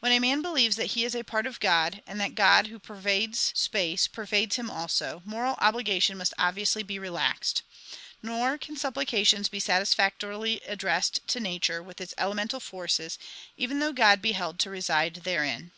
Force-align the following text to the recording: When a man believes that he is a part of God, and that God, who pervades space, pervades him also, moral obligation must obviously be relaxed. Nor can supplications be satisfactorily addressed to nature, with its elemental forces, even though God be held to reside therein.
When 0.00 0.12
a 0.12 0.18
man 0.18 0.42
believes 0.42 0.76
that 0.76 0.90
he 0.92 1.04
is 1.06 1.14
a 1.14 1.22
part 1.24 1.46
of 1.46 1.58
God, 1.58 2.02
and 2.06 2.20
that 2.20 2.34
God, 2.34 2.66
who 2.66 2.78
pervades 2.78 3.50
space, 3.56 4.06
pervades 4.06 4.56
him 4.56 4.70
also, 4.70 5.22
moral 5.24 5.54
obligation 5.58 6.18
must 6.18 6.34
obviously 6.38 6.82
be 6.82 6.98
relaxed. 6.98 7.62
Nor 8.22 8.58
can 8.58 8.76
supplications 8.76 9.48
be 9.48 9.60
satisfactorily 9.60 10.60
addressed 10.66 11.26
to 11.28 11.40
nature, 11.40 11.82
with 11.82 11.98
its 11.98 12.12
elemental 12.18 12.60
forces, 12.60 13.18
even 13.56 13.78
though 13.80 13.94
God 13.94 14.20
be 14.20 14.32
held 14.32 14.58
to 14.58 14.68
reside 14.68 15.22
therein. 15.24 15.72